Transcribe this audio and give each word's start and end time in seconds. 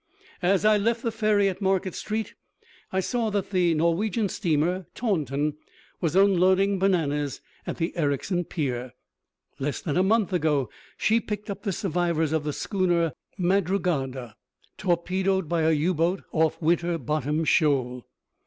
As 0.41 0.65
I 0.65 0.77
left 0.77 1.03
the 1.03 1.11
ferry 1.11 1.47
at 1.47 1.61
Market 1.61 1.93
Street 1.93 2.33
I 2.91 3.01
saw 3.01 3.29
that 3.29 3.51
the 3.51 3.75
Norwegian 3.75 4.29
steamer 4.29 4.87
Taunton 4.95 5.57
was 5.99 6.15
unloading 6.15 6.79
bananas 6.79 7.39
at 7.67 7.77
the 7.77 7.95
Ericsson 7.95 8.45
pier. 8.45 8.93
Less 9.59 9.79
than 9.79 9.97
a 9.97 10.01
month 10.01 10.33
ago 10.33 10.71
she 10.97 11.19
picked 11.19 11.51
up 11.51 11.61
the 11.61 11.71
survivors 11.71 12.31
of 12.31 12.43
the 12.45 12.51
schooner 12.53 13.13
Madrugada, 13.37 14.33
torpedoed 14.75 15.47
by 15.47 15.61
a 15.61 15.71
U 15.71 15.93
boat 15.93 16.23
off 16.31 16.59
Winter 16.59 16.97
Bottom 16.97 17.45
Shoal. 17.45 18.07